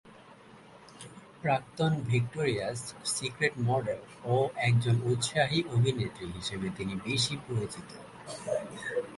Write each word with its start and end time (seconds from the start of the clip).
প্রাক্তন 1.41 1.91
Victoria's 2.11 2.81
Secret 3.15 3.53
model 3.69 4.01
ও 4.33 4.35
একজন 4.67 4.95
উৎসাহী 5.11 5.59
অভিনেত্রী 5.75 6.25
হিসেবে 6.37 6.67
তিনি 6.77 6.93
বেশি 7.07 7.33
পরিচিত। 7.47 7.89